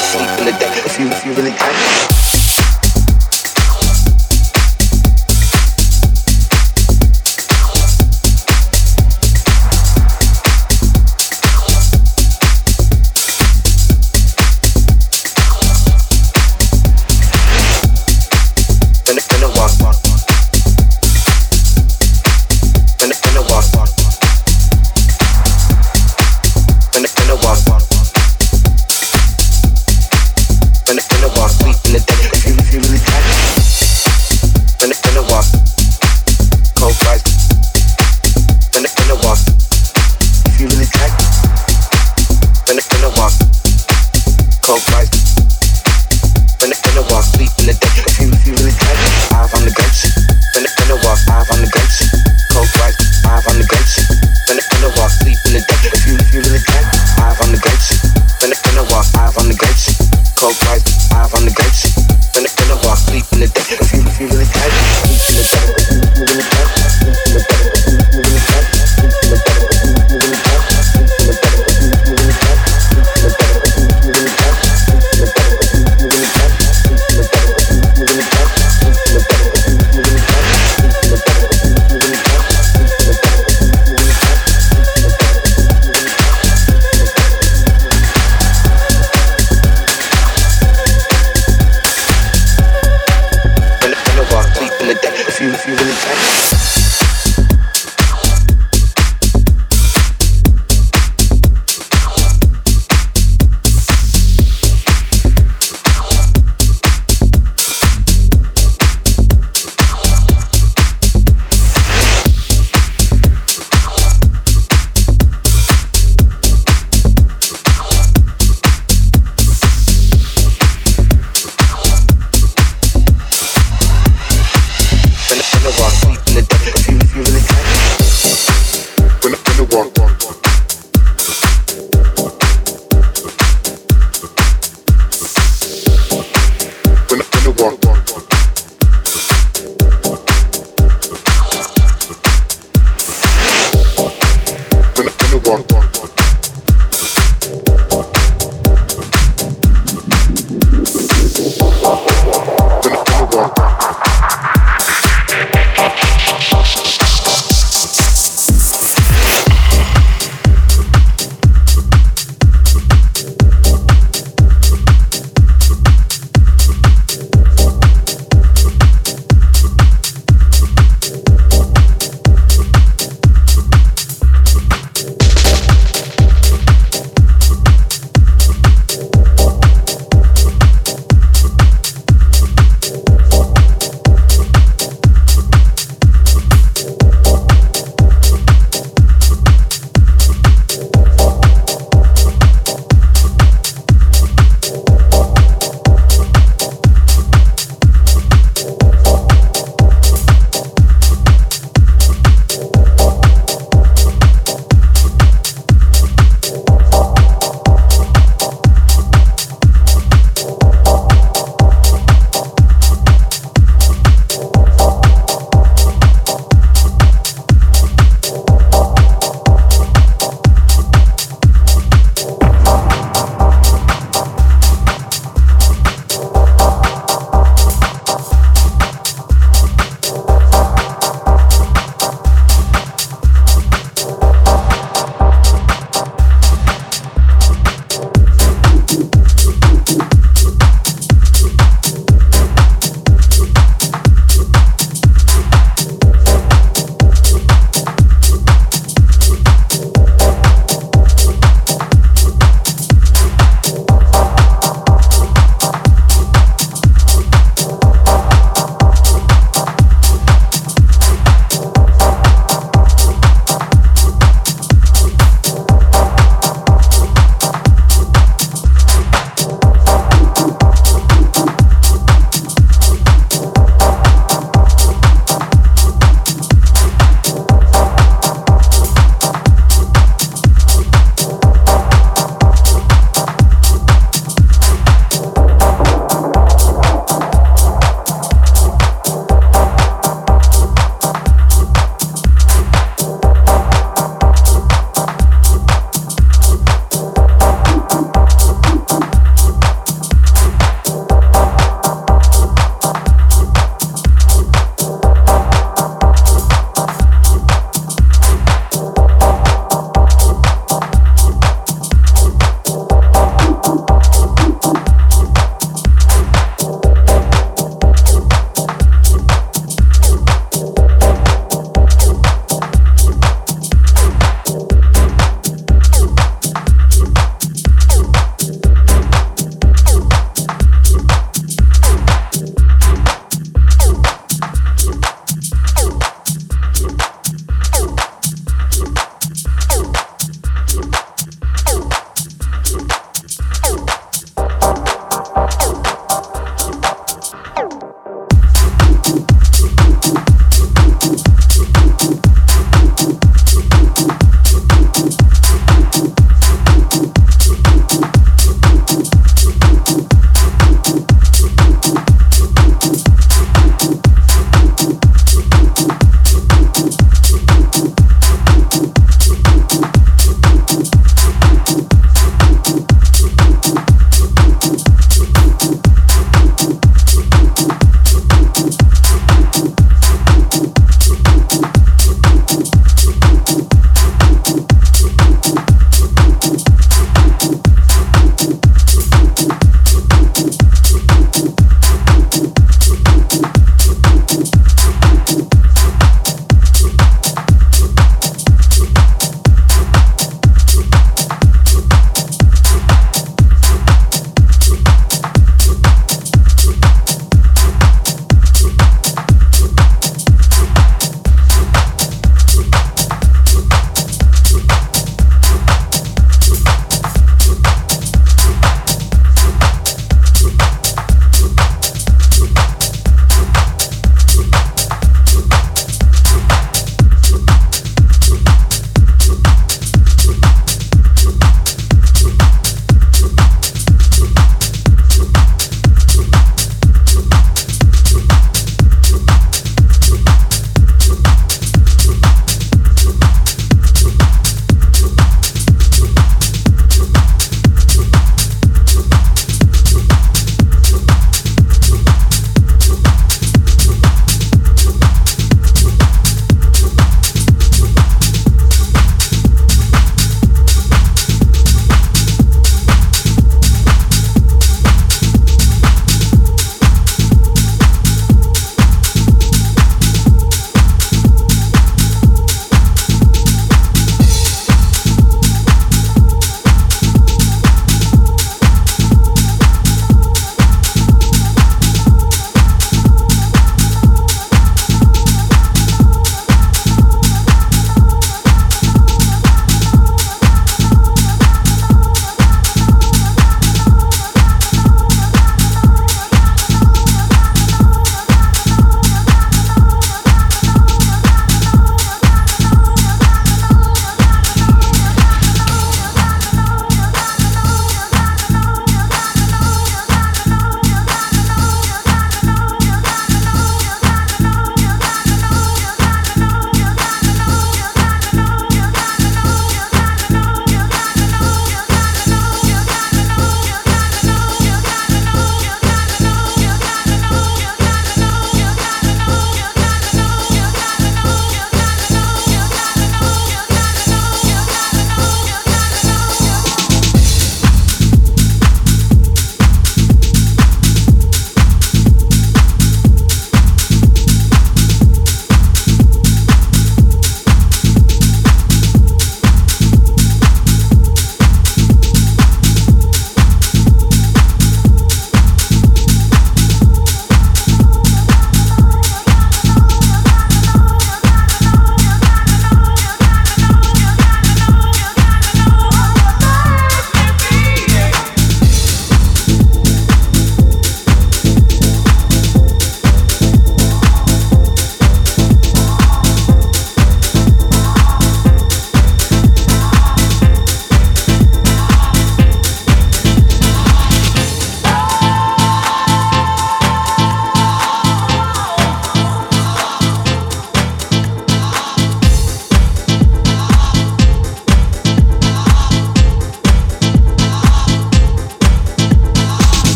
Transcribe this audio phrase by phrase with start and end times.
[0.00, 2.39] sleep in the deck if you, if you really can.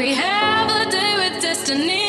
[0.00, 1.99] We have a day with destiny.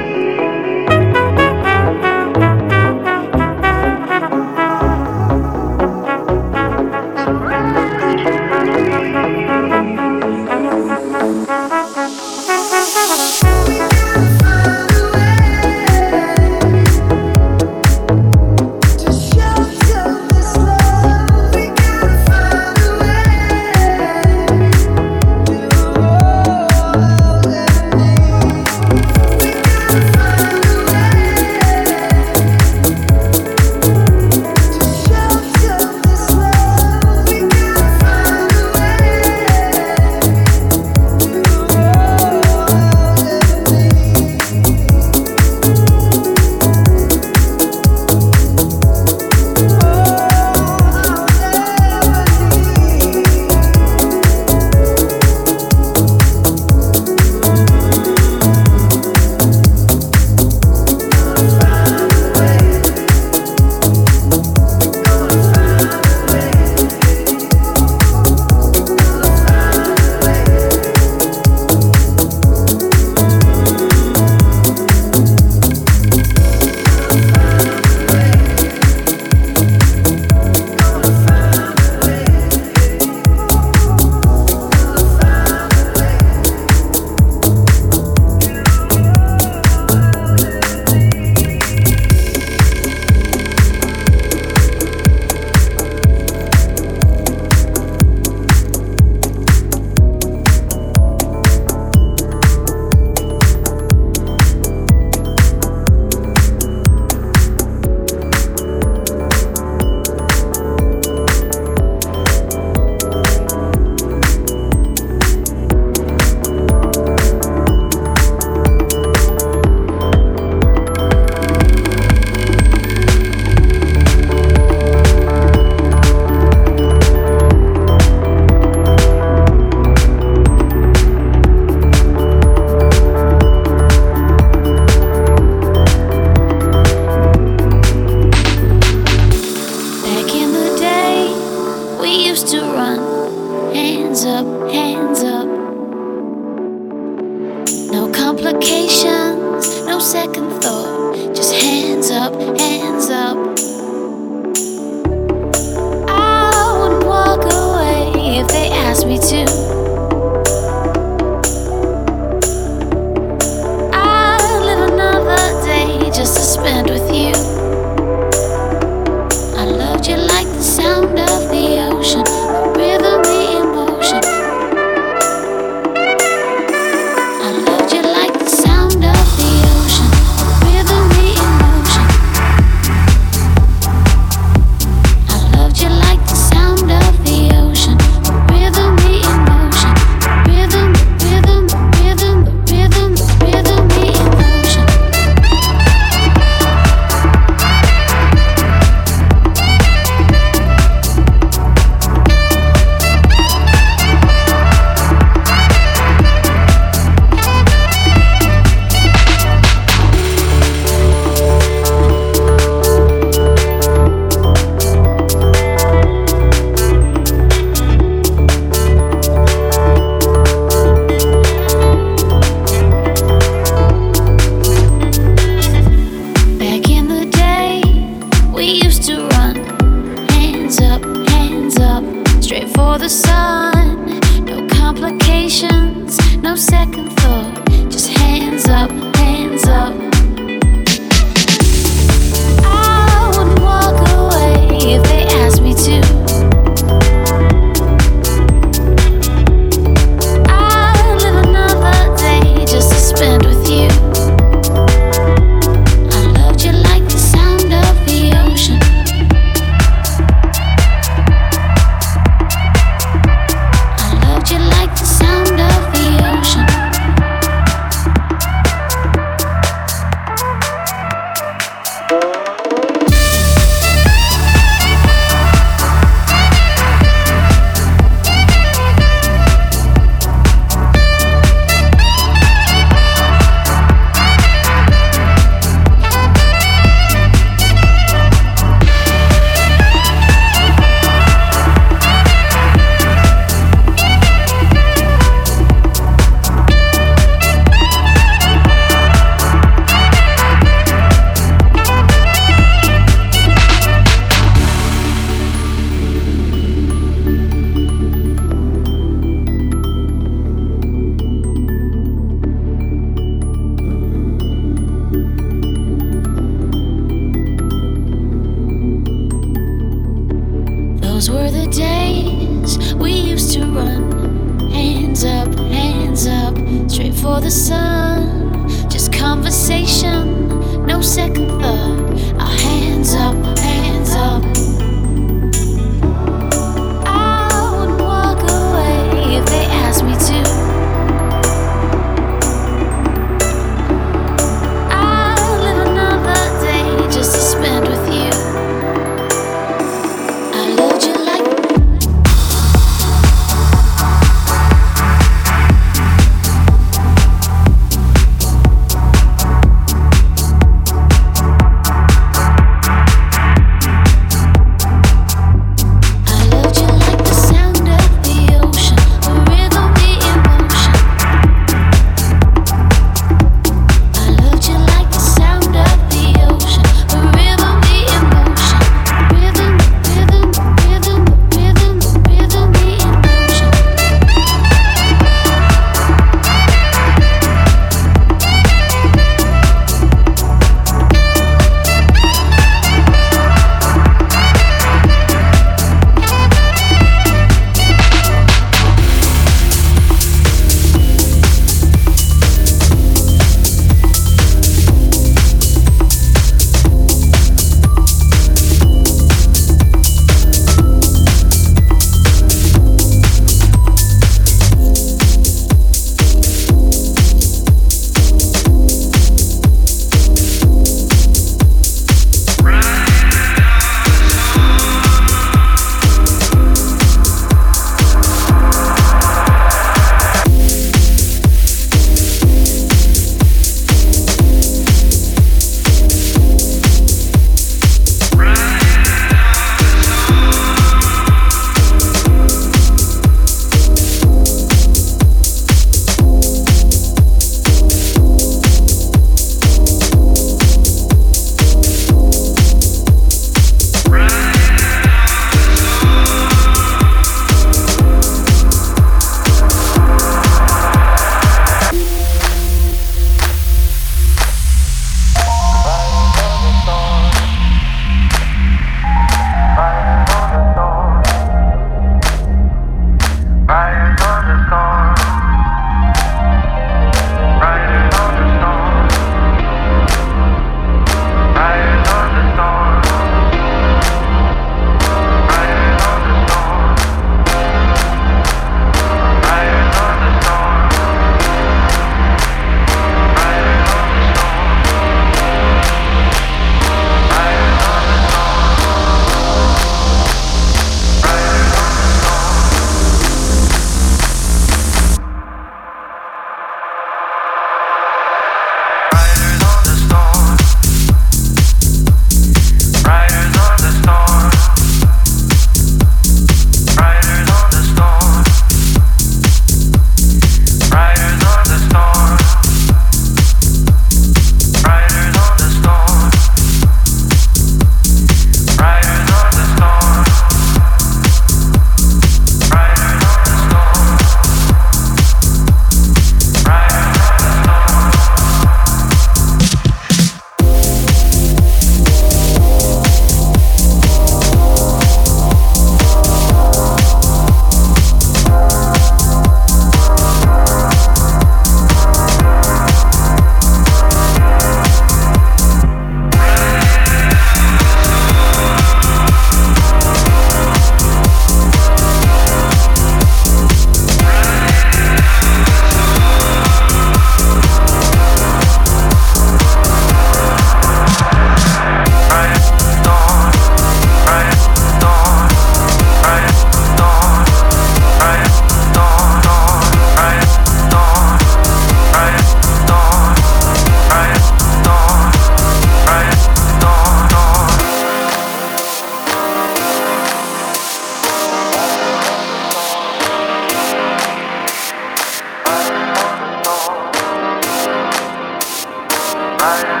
[599.61, 600.00] Bye.